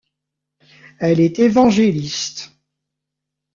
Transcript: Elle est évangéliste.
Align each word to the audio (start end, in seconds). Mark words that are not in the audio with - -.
Elle 0.99 1.19
est 1.19 1.37
évangéliste. 1.37 2.55